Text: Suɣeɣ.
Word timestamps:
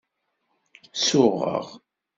Suɣeɣ. 1.03 1.65